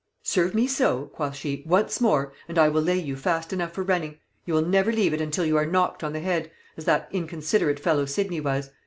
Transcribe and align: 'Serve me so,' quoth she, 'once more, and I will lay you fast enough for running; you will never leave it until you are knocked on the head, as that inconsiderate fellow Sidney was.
'Serve 0.23 0.55
me 0.55 0.65
so,' 0.65 1.05
quoth 1.13 1.35
she, 1.35 1.61
'once 1.67 2.01
more, 2.01 2.33
and 2.47 2.57
I 2.57 2.69
will 2.69 2.81
lay 2.81 2.97
you 2.97 3.15
fast 3.15 3.53
enough 3.53 3.71
for 3.73 3.83
running; 3.83 4.17
you 4.45 4.55
will 4.55 4.65
never 4.65 4.91
leave 4.91 5.13
it 5.13 5.21
until 5.21 5.45
you 5.45 5.57
are 5.57 5.65
knocked 5.67 6.03
on 6.03 6.11
the 6.11 6.21
head, 6.21 6.49
as 6.75 6.85
that 6.85 7.07
inconsiderate 7.11 7.79
fellow 7.79 8.05
Sidney 8.07 8.41
was. 8.41 8.71